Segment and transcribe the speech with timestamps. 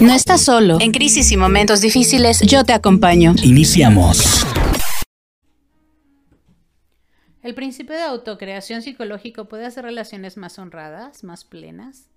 [0.00, 0.78] No estás solo.
[0.80, 3.32] En crisis y momentos difíciles, yo te acompaño.
[3.44, 4.44] Iniciamos.
[7.42, 12.08] El principio de autocreación psicológico puede hacer relaciones más honradas, más plenas.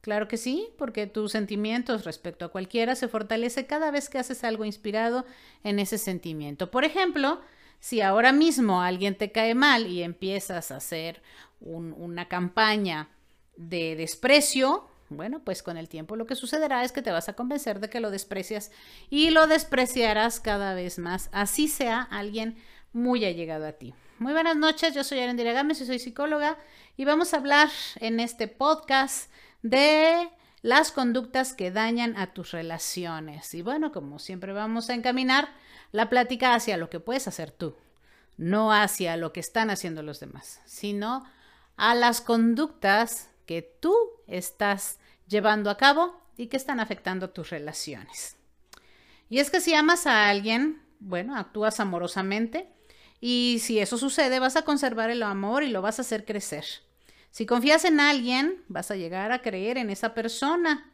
[0.00, 4.42] Claro que sí, porque tus sentimientos respecto a cualquiera se fortalece cada vez que haces
[4.42, 5.24] algo inspirado
[5.62, 6.70] en ese sentimiento.
[6.72, 7.40] Por ejemplo,
[7.78, 11.22] si ahora mismo alguien te cae mal y empiezas a hacer
[11.60, 13.08] una campaña
[13.56, 17.34] de desprecio, bueno, pues con el tiempo lo que sucederá es que te vas a
[17.34, 18.70] convencer de que lo desprecias
[19.10, 22.56] y lo despreciarás cada vez más, así sea alguien
[22.92, 23.94] muy allegado a ti.
[24.18, 26.56] Muy buenas noches, yo soy Arendira Gámez y soy psicóloga
[26.96, 29.30] y vamos a hablar en este podcast
[29.62, 30.30] de
[30.62, 33.52] las conductas que dañan a tus relaciones.
[33.54, 35.48] Y bueno, como siempre vamos a encaminar
[35.92, 37.76] la plática hacia lo que puedes hacer tú,
[38.36, 41.24] no hacia lo que están haciendo los demás, sino
[41.76, 43.94] a las conductas que tú
[44.26, 48.36] estás llevando a cabo y que están afectando tus relaciones.
[49.28, 52.68] Y es que si amas a alguien, bueno, actúas amorosamente
[53.20, 56.64] y si eso sucede vas a conservar el amor y lo vas a hacer crecer.
[57.30, 60.92] Si confías en alguien, vas a llegar a creer en esa persona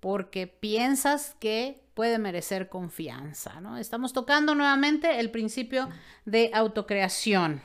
[0.00, 3.76] porque piensas que puede merecer confianza, ¿no?
[3.76, 5.88] Estamos tocando nuevamente el principio
[6.24, 7.62] de autocreación.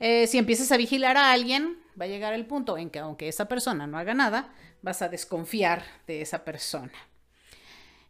[0.00, 3.28] Eh, si empiezas a vigilar a alguien, va a llegar el punto en que aunque
[3.28, 6.92] esa persona no haga nada, vas a desconfiar de esa persona.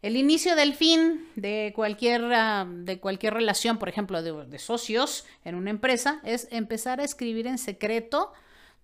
[0.01, 5.25] El inicio del fin de cualquier, ah, de cualquier relación, por ejemplo, de, de, socios
[5.43, 8.31] en una empresa, es empezar a escribir en secreto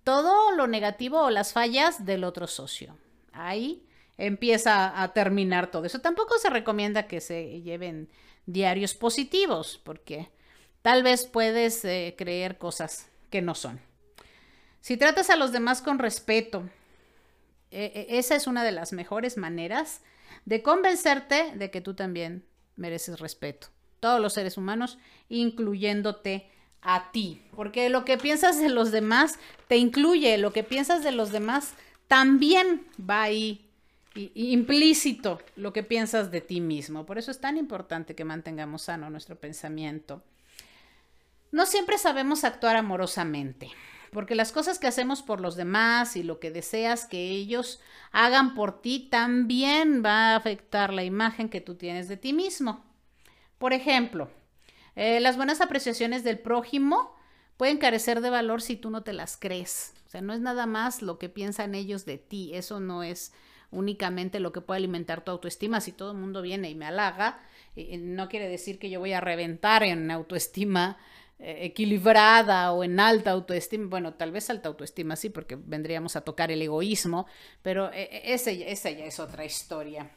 [0.03, 2.97] todo lo negativo o las fallas del otro socio.
[3.31, 3.85] Ahí
[4.17, 5.99] empieza a terminar todo eso.
[5.99, 8.09] Tampoco se recomienda que se lleven
[8.45, 10.29] diarios positivos, porque
[10.85, 13.79] tal vez puedes eh, creer cosas que no son.
[14.81, 16.69] Si tratas a los demás con respeto,
[17.71, 20.01] e, e, esa es una de las mejores maneras
[20.45, 23.69] de convencerte de que tú también mereces respeto.
[23.99, 26.51] Todos los seres humanos, incluyéndote
[26.83, 27.41] a ti.
[27.55, 31.73] Porque lo que piensas de los demás te incluye, lo que piensas de los demás
[32.07, 33.71] también va ahí
[34.13, 37.07] implícito lo que piensas de ti mismo.
[37.07, 40.21] Por eso es tan importante que mantengamos sano nuestro pensamiento.
[41.55, 43.71] No siempre sabemos actuar amorosamente
[44.11, 47.79] porque las cosas que hacemos por los demás y lo que deseas que ellos
[48.11, 52.83] hagan por ti también va a afectar la imagen que tú tienes de ti mismo.
[53.57, 54.29] Por ejemplo,
[54.97, 57.15] eh, las buenas apreciaciones del prójimo
[57.55, 59.93] pueden carecer de valor si tú no te las crees.
[60.07, 63.31] O sea, no es nada más lo que piensan ellos de ti, eso no es
[63.71, 65.79] únicamente lo que puede alimentar tu autoestima.
[65.79, 67.39] Si todo el mundo viene y me halaga,
[67.77, 71.01] eh, no quiere decir que yo voy a reventar en autoestima eh,
[71.37, 76.51] equilibrada o en alta autoestima, bueno, tal vez alta autoestima sí, porque vendríamos a tocar
[76.51, 77.27] el egoísmo,
[77.61, 80.11] pero eh, eh, ese, esa ya es otra historia.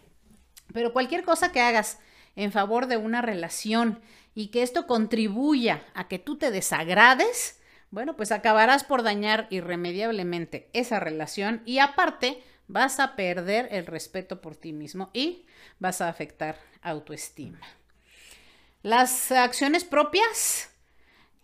[0.72, 1.98] Pero cualquier cosa que hagas
[2.36, 4.00] en favor de una relación
[4.34, 10.70] y que esto contribuya a que tú te desagrades, bueno, pues acabarás por dañar irremediablemente
[10.72, 15.46] esa relación y aparte vas a perder el respeto por ti mismo y
[15.80, 17.60] vas a afectar autoestima.
[18.82, 20.70] Las acciones propias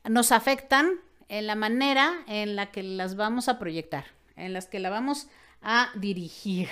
[0.09, 4.06] nos afectan en la manera en la que las vamos a proyectar,
[4.37, 5.28] en las que la vamos
[5.62, 6.69] a dirigir.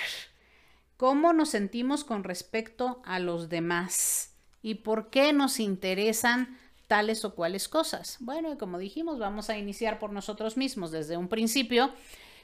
[0.96, 4.34] ¿Cómo nos sentimos con respecto a los demás?
[4.62, 8.18] ¿Y por qué nos interesan tales o cuales cosas?
[8.20, 11.92] Bueno, como dijimos, vamos a iniciar por nosotros mismos desde un principio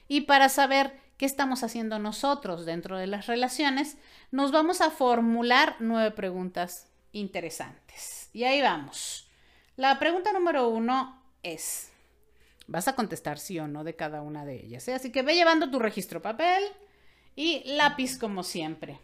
[0.08, 3.98] y para saber qué estamos haciendo nosotros dentro de las relaciones,
[4.30, 8.30] nos vamos a formular nueve preguntas interesantes.
[8.32, 9.27] Y ahí vamos.
[9.78, 11.92] La pregunta número uno es,
[12.66, 14.88] vas a contestar sí o no de cada una de ellas.
[14.88, 14.94] ¿eh?
[14.94, 16.64] Así que ve llevando tu registro papel
[17.36, 18.98] y lápiz como siempre.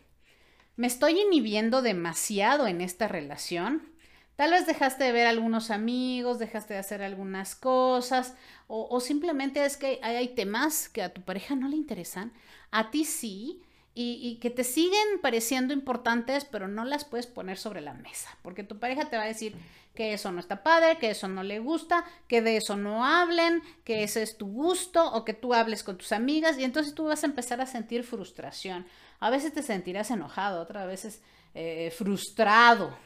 [0.74, 3.88] ¿Me estoy inhibiendo demasiado en esta relación?
[4.34, 8.34] Tal vez dejaste de ver algunos amigos, dejaste de hacer algunas cosas,
[8.66, 12.32] o, simplemente es que hay, temas que a tu pareja no le interesan,
[12.72, 13.62] a ti sí,
[13.94, 18.36] y, y, que te siguen pareciendo importantes, pero no las puedes poner sobre la mesa,
[18.42, 19.56] porque tu pareja te va a decir,
[19.94, 23.62] que eso no está padre, que eso no le gusta, que de eso no hablen,
[23.84, 27.04] que ese es tu gusto o que tú hables con tus amigas y entonces tú
[27.04, 28.86] vas a empezar a sentir frustración.
[29.20, 31.22] A veces te sentirás enojado, otras veces
[31.54, 32.96] eh, frustrado.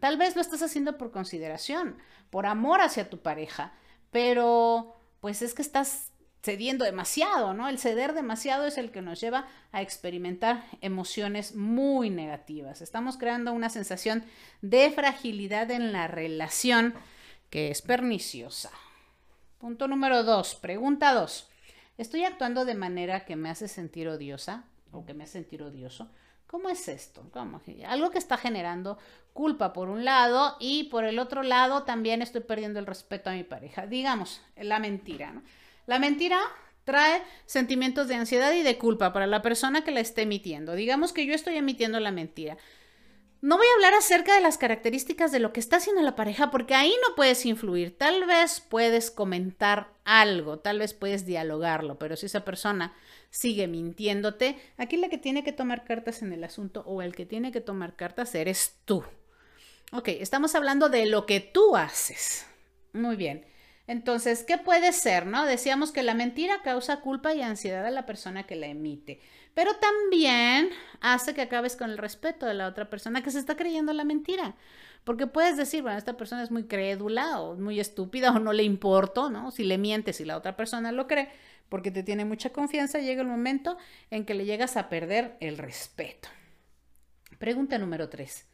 [0.00, 1.98] Tal vez lo estás haciendo por consideración,
[2.30, 3.74] por amor hacia tu pareja,
[4.10, 6.12] pero pues es que estás
[6.46, 7.68] cediendo demasiado, ¿no?
[7.68, 12.82] El ceder demasiado es el que nos lleva a experimentar emociones muy negativas.
[12.82, 14.24] Estamos creando una sensación
[14.62, 16.94] de fragilidad en la relación
[17.50, 18.70] que es perniciosa.
[19.58, 21.48] Punto número dos, pregunta dos.
[21.98, 24.66] ¿Estoy actuando de manera que me hace sentir odiosa?
[24.92, 26.08] o que me hace sentir odioso.
[26.46, 27.28] ¿Cómo es esto?
[27.32, 27.60] ¿Cómo?
[27.86, 28.98] Algo que está generando
[29.32, 33.34] culpa por un lado y por el otro lado también estoy perdiendo el respeto a
[33.34, 33.86] mi pareja.
[33.86, 35.32] Digamos, la mentira.
[35.32, 35.42] ¿no?
[35.86, 36.38] La mentira
[36.84, 40.74] trae sentimientos de ansiedad y de culpa para la persona que la esté emitiendo.
[40.74, 42.56] Digamos que yo estoy emitiendo la mentira.
[43.42, 46.50] No voy a hablar acerca de las características de lo que está haciendo la pareja
[46.50, 47.96] porque ahí no puedes influir.
[47.96, 52.94] Tal vez puedes comentar algo, tal vez puedes dialogarlo, pero si esa persona
[53.30, 57.26] sigue mintiéndote, aquí la que tiene que tomar cartas en el asunto o el que
[57.26, 59.04] tiene que tomar cartas eres tú.
[59.92, 62.46] Ok, estamos hablando de lo que tú haces.
[62.92, 63.44] Muy bien.
[63.86, 65.26] Entonces, ¿qué puede ser?
[65.26, 65.44] ¿No?
[65.44, 69.20] Decíamos que la mentira causa culpa y ansiedad a la persona que la emite,
[69.54, 73.56] pero también hace que acabes con el respeto de la otra persona que se está
[73.56, 74.56] creyendo la mentira.
[75.04, 78.64] Porque puedes decir, bueno, esta persona es muy crédula o muy estúpida o no le
[78.64, 79.52] importo, ¿no?
[79.52, 81.28] Si le mientes y la otra persona lo cree,
[81.68, 83.78] porque te tiene mucha confianza, llega el momento
[84.10, 86.28] en que le llegas a perder el respeto.
[87.38, 88.46] Pregunta número tres.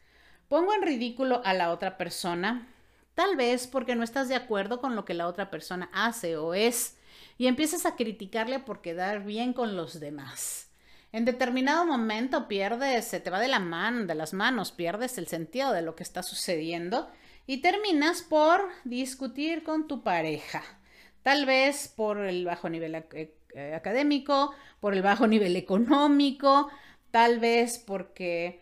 [0.47, 2.72] ¿Pongo en ridículo a la otra persona?
[3.15, 6.53] Tal vez porque no estás de acuerdo con lo que la otra persona hace o
[6.53, 6.97] es
[7.37, 10.71] y empiezas a criticarle por quedar bien con los demás.
[11.11, 15.27] En determinado momento pierdes, se te va de la mano, de las manos, pierdes el
[15.27, 17.07] sentido de lo que está sucediendo
[17.45, 20.63] y terminas por discutir con tu pareja.
[21.21, 26.71] Tal vez por el bajo nivel eh, académico, por el bajo nivel económico,
[27.11, 28.61] tal vez porque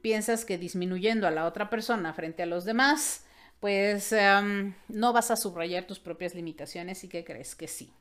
[0.00, 3.26] piensas que disminuyendo a la otra persona frente a los demás
[3.62, 7.92] pues em, no vas a subrayar tus propias limitaciones y que crees que sí.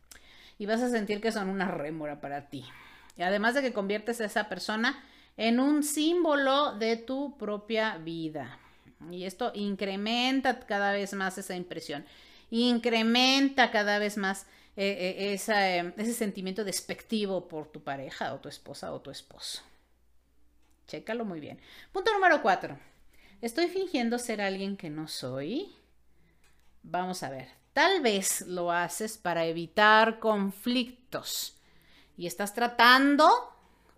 [0.58, 2.66] Y vas a sentir que son una rémora para ti.
[3.16, 5.04] Y además de que conviertes a esa persona
[5.38, 8.58] en un símbolo de tu propia vida.
[9.12, 12.06] Y esto incrementa cada vez más esa impresión.
[12.50, 18.50] Incrementa cada vez más eh, eh, em, ese sentimiento despectivo por tu pareja o tu
[18.50, 19.62] esposa o tu esposo.
[20.88, 21.60] Chécalo muy bien.
[21.92, 22.80] Punto número cuatro
[23.42, 25.74] ¿Estoy fingiendo ser alguien que no soy?
[26.84, 27.48] Vamos a ver.
[27.74, 31.60] Tal vez lo haces para evitar conflictos
[32.16, 33.28] y estás tratando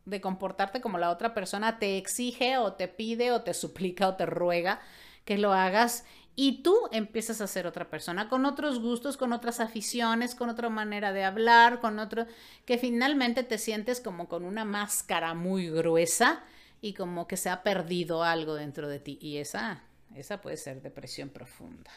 [0.06, 4.16] de comportarte como la otra persona te exige o te pide o te suplica o
[4.16, 4.80] te ruega
[5.26, 6.06] que lo hagas
[6.38, 10.70] y tú empiezas a ser otra persona con otros gustos, con otras aficiones, con otra
[10.70, 12.28] manera de hablar, con otro
[12.66, 16.44] que finalmente te sientes como con una máscara muy gruesa
[16.84, 19.18] y como que se ha perdido algo dentro de ti.
[19.22, 19.84] Y esa,
[20.16, 21.90] esa puede ser depresión profunda.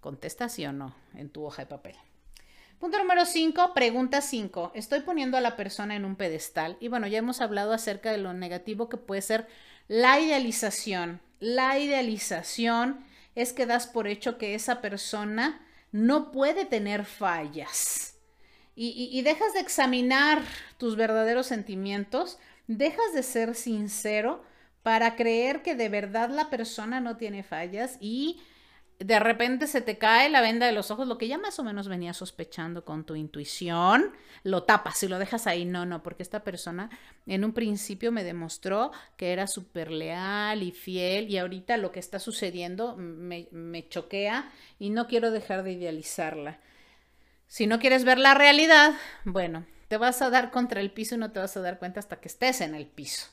[0.00, 1.96] Contesta sí o no en tu hoja de papel.
[2.78, 4.72] Punto número 5, pregunta 5.
[4.74, 6.78] Estoy poniendo a la persona en un pedestal.
[6.80, 9.46] Y bueno, ya hemos hablado acerca de lo negativo que puede ser
[9.86, 11.20] la idealización.
[11.38, 13.04] La idealización
[13.34, 15.60] es que das por hecho que esa persona
[15.92, 18.14] no puede tener fallas.
[18.76, 20.42] Y, y dejas de examinar
[20.78, 24.44] tus verdaderos sentimientos dejas de ser sincero
[24.82, 28.40] para creer que de verdad la persona no tiene fallas y
[29.00, 31.64] de repente se te cae la venda de los ojos, lo que ya más o
[31.64, 34.12] menos venía sospechando con tu intuición,
[34.44, 35.64] lo tapas y lo dejas ahí.
[35.64, 36.90] No, no, porque esta persona
[37.26, 41.98] en un principio me demostró que era súper leal y fiel y ahorita lo que
[41.98, 46.60] está sucediendo me, me choquea y no quiero dejar de idealizarla.
[47.50, 48.92] Si no quieres ver la realidad,
[49.24, 51.98] bueno, te vas a dar contra el piso y no te vas a dar cuenta
[51.98, 53.26] hasta que estés en el piso.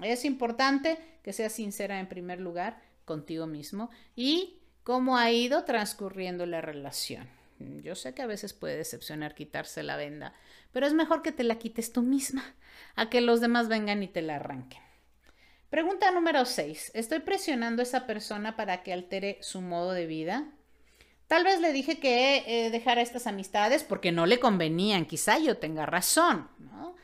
[0.00, 6.46] Es importante que seas sincera en primer lugar contigo mismo y cómo ha ido transcurriendo
[6.46, 7.28] la relación.
[7.58, 10.32] Yo sé que a veces puede decepcionar quitarse la venda,
[10.72, 12.54] pero es mejor que te la quites tú misma
[12.96, 14.80] a que los demás vengan y te la arranquen.
[15.68, 16.92] Pregunta número 6.
[16.94, 20.54] ¿Estoy presionando a esa persona para que altere su modo de vida?
[21.28, 25.04] Tal vez le dije que eh, dejara estas amistades porque no le convenían.
[25.04, 26.96] Quizá yo tenga razón, ¿no?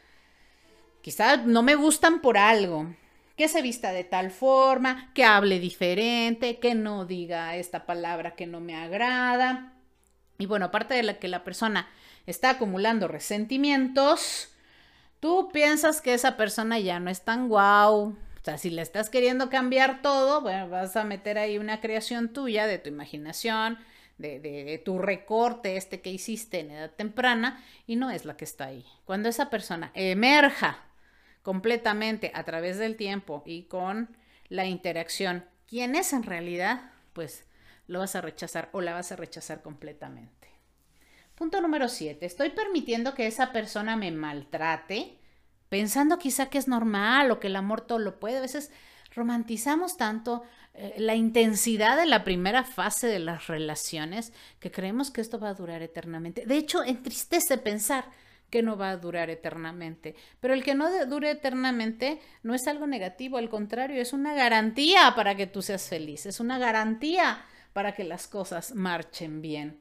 [1.02, 2.86] Quizá no me gustan por algo.
[3.36, 8.46] Que se vista de tal forma, que hable diferente, que no diga esta palabra que
[8.46, 9.74] no me agrada.
[10.38, 11.88] Y bueno, aparte de la que la persona
[12.26, 14.48] está acumulando resentimientos,
[15.20, 18.16] tú piensas que esa persona ya no es tan guau.
[18.40, 22.32] O sea, si le estás queriendo cambiar todo, bueno, vas a meter ahí una creación
[22.32, 23.78] tuya de tu imaginación,
[24.18, 28.66] de, tu recorte este que hiciste en edad temprana y no es la que está
[28.66, 28.84] ahí.
[29.04, 30.78] Cuando esa persona emerja
[31.42, 34.16] completamente a través del tiempo y con
[34.48, 36.92] la interacción, ¿quién es en realidad?
[37.12, 37.44] Pues
[37.86, 40.48] lo vas a rechazar o la vas a rechazar completamente.
[41.34, 42.24] Punto número 7.
[42.24, 45.18] Estoy permitiendo que esa persona me maltrate,
[45.68, 48.38] pensando quizá que es normal o que el amor todo lo puede.
[48.38, 48.70] A veces
[49.14, 55.20] romantizamos tanto eh, la intensidad de la primera fase de las relaciones que creemos que
[55.20, 56.46] esto va a durar eternamente.
[56.46, 58.06] De hecho, entristece pensar
[58.50, 60.16] que no va a durar eternamente.
[60.40, 65.12] Pero el que no dure eternamente no es algo negativo, al contrario, es una garantía
[65.16, 69.80] para que tú seas feliz, es una garantía para que las cosas marchen bien.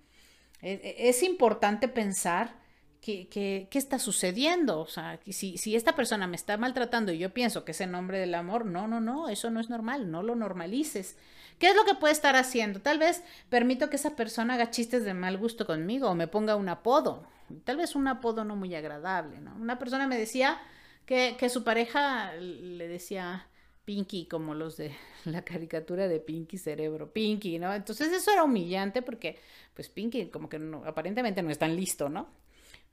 [0.62, 2.62] E, e, es importante pensar
[3.03, 4.79] ¿Qué, está sucediendo?
[4.79, 8.17] O sea, si, esta persona me está maltratando y yo pienso que es en nombre
[8.17, 11.17] del amor, no, no, no, eso no es normal, no lo normalices.
[11.60, 12.79] ¿Qué es lo que puede estar haciendo?
[12.79, 16.55] Tal vez permito que esa persona haga chistes de mal gusto conmigo o me ponga
[16.55, 17.27] un apodo.
[17.65, 19.53] Tal vez un apodo no muy agradable, ¿no?
[19.55, 20.62] Una persona me decía
[21.05, 23.48] que, que su pareja le decía
[23.83, 24.95] Pinky, como los de
[25.25, 27.74] la caricatura de Pinky Cerebro, Pinky, ¿no?
[27.74, 29.39] Entonces eso era humillante porque,
[29.74, 32.42] pues Pinky como que no, aparentemente no es tan listo, ¿no?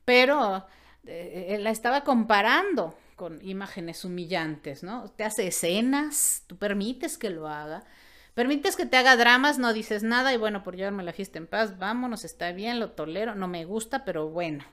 [0.05, 0.67] Pero
[1.07, 5.11] eh, la estaba comparando con imágenes humillantes, ¿no?
[5.11, 7.85] Te hace escenas, tú permites que lo haga,
[8.33, 11.47] permites que te haga dramas, no dices nada y bueno, por llevarme la fiesta en
[11.47, 14.65] paz, vámonos, está bien, lo tolero, no me gusta, pero bueno.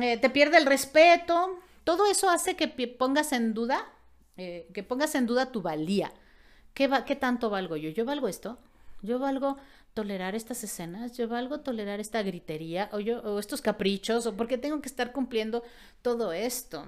[0.00, 3.86] Eh, te pierde el respeto, todo eso hace que pongas en duda,
[4.38, 6.10] eh, que pongas en duda tu valía.
[6.72, 7.90] ¿Qué, va, ¿Qué tanto valgo yo?
[7.90, 8.58] ¿Yo valgo esto?
[9.02, 9.58] ¿Yo valgo
[9.94, 14.58] tolerar estas escenas, yo valgo tolerar esta gritería o, yo, o estos caprichos, o porque
[14.58, 15.62] tengo que estar cumpliendo
[16.00, 16.84] todo esto.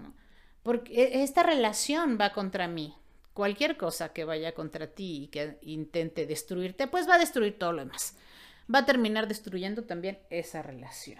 [0.62, 2.94] Porque e, esta relación va contra mí.
[3.34, 7.72] Cualquier cosa que vaya contra ti y que intente destruirte, pues va a destruir todo
[7.72, 8.16] lo demás.
[8.72, 11.18] Va a terminar destruyendo también esa relación.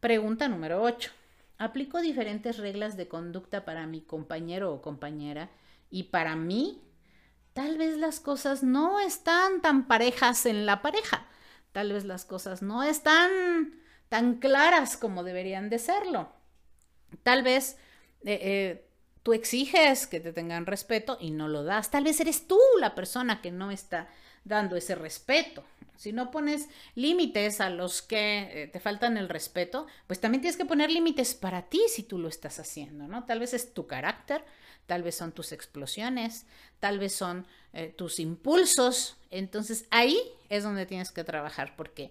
[0.00, 1.12] Pregunta número 8.
[1.58, 5.50] ¿Aplico diferentes reglas de conducta para mi compañero o compañera
[5.90, 6.80] y para mí
[7.52, 11.26] tal vez las cosas no están tan parejas en la pareja,
[11.72, 13.74] tal vez las cosas no están
[14.08, 16.32] tan claras como deberían de serlo.
[17.22, 17.76] Tal vez
[18.24, 18.88] eh, eh,
[19.22, 21.90] tú exiges que te tengan respeto y no lo das.
[21.90, 24.08] Tal vez eres tú la persona que no está
[24.44, 25.64] dando ese respeto.
[25.96, 30.56] Si no pones límites a los que eh, te faltan el respeto, pues también tienes
[30.56, 33.24] que poner límites para ti si tú lo estás haciendo, ¿no?
[33.24, 34.44] Tal vez es tu carácter,
[34.86, 36.46] tal vez son tus explosiones,
[36.80, 39.16] tal vez son eh, tus impulsos.
[39.30, 42.10] Entonces ahí es donde tienes que trabajar porque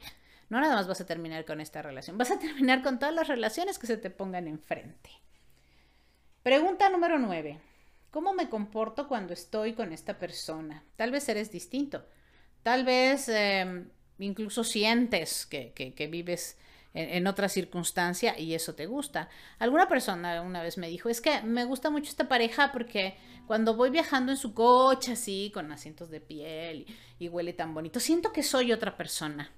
[0.49, 3.27] no nada más vas a terminar con esta relación, vas a terminar con todas las
[3.27, 5.09] relaciones que se te pongan enfrente.
[6.43, 7.59] Pregunta número 9.
[8.09, 10.83] ¿Cómo me comporto cuando estoy con esta persona?
[10.95, 12.03] Tal vez eres distinto.
[12.63, 13.89] Tal vez em,
[14.19, 16.57] incluso sientes que, que vives
[16.93, 19.29] en, otra circunstancia y eso te gusta.
[19.59, 23.15] Alguna persona una vez me dijo, es que me gusta mucho esta pareja porque
[23.47, 26.85] cuando voy viajando en su coche así, con asientos de piel
[27.19, 29.51] y, huele tan bonito, siento que soy otra persona.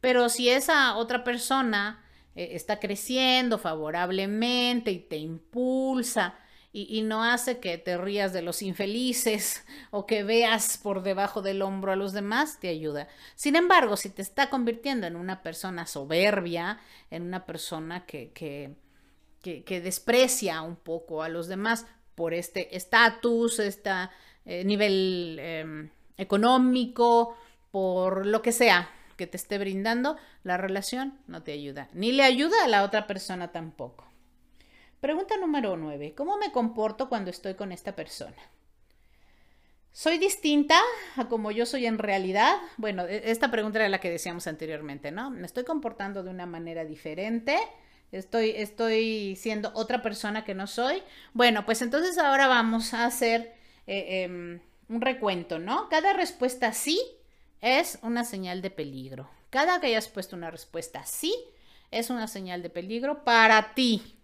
[0.00, 2.02] Pero si esa otra persona
[2.34, 6.38] eh, está creciendo favorablemente y te impulsa,
[6.72, 11.62] y, no hace que te rías de los infelices o que veas por debajo del
[11.62, 13.08] hombro a los demás, te ayuda.
[13.34, 16.78] Sin embargo, si te está convirtiendo en una persona soberbia,
[17.10, 18.76] en una persona que, que,
[19.42, 23.90] que, desprecia un poco a los demás por este estatus, este
[24.44, 27.36] nivel em, económico,
[27.70, 31.88] por lo que sea que te esté brindando, la relación no te ayuda.
[31.92, 34.09] Ni le ayuda a la otra persona tampoco.
[35.00, 36.14] Pregunta número 9.
[36.14, 38.36] ¿Cómo me comporto cuando estoy con esta persona?
[39.92, 40.78] ¿Soy distinta
[41.16, 42.56] a como yo soy en realidad?
[42.76, 45.30] Bueno, e, esta pregunta era la que decíamos anteriormente, ¿no?
[45.30, 47.58] ¿Me estoy comportando de una manera diferente?
[48.12, 51.02] ¿Estoy, estoy siendo otra persona que no soy?
[51.32, 53.54] Bueno, pues entonces ahora vamos a hacer
[53.86, 55.88] eh, em, un recuento, ¿no?
[55.88, 57.00] Cada respuesta sí
[57.62, 59.30] es una señal de peligro.
[59.48, 61.34] Cada que hayas puesto una respuesta sí
[61.90, 64.19] es una señal de peligro para ti,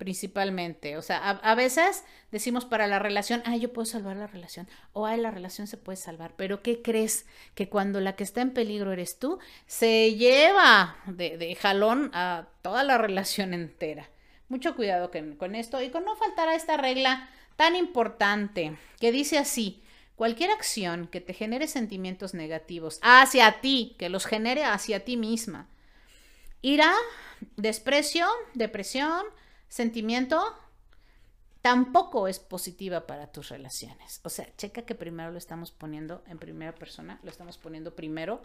[0.00, 0.96] principalmente.
[0.96, 5.04] O sea, a, veces decimos para la relación, ay, yo puedo salvar la relación, o
[5.04, 7.26] ay, la relación se puede salvar, pero ¿qué crees?
[7.54, 12.82] Que cuando la que está en peligro eres tú, se lleva de, jalón a toda
[12.82, 14.08] la relación entera.
[14.48, 19.36] Mucho cuidado con esto y con no faltar a esta regla tan importante que dice
[19.36, 19.82] así,
[20.16, 25.68] cualquier acción que te genere sentimientos negativos hacia ti, que los genere hacia ti misma,
[26.62, 26.90] irá
[27.56, 29.24] desprecio, depresión,
[29.70, 30.38] sentimiento
[31.62, 34.20] tampoco es positiva para tus relaciones.
[34.24, 38.42] O sea, checa que primero lo estamos poniendo en primera persona, lo estamos poniendo primero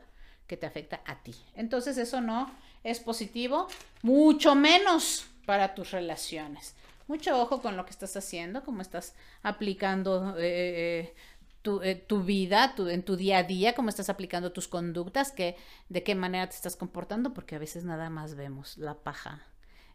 [0.48, 1.36] que te afecta a ti.
[1.56, 2.52] Entonces eso no
[2.84, 3.68] es positivo,
[4.04, 6.76] mucho menos para tus relaciones.
[7.08, 9.14] Mucho ojo con lo que estás haciendo, cómo estás
[9.44, 11.14] aplicando eh,
[11.84, 15.56] eh, tu, vida tu, en tu día a día, cómo estás aplicando tus conductas, que,
[15.90, 19.44] de qué manera te estás comportando, porque a veces nada más vemos la paja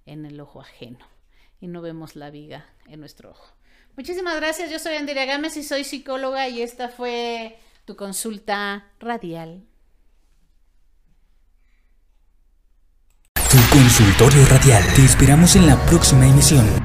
[0.06, 1.19] en el ojo ajeno
[1.60, 3.46] y no vemos la viga en nuestro ojo.
[3.96, 9.64] Muchísimas gracias, yo soy Andrea Gámez y soy psicóloga y esta fue tu consulta radial.
[13.70, 14.82] Consultorio Radial.
[14.94, 16.79] Te esperamos en la próxima emisión.